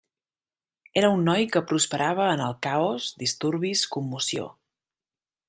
[1.01, 4.51] Era un noi que prosperava en el caos, disturbis, commoció.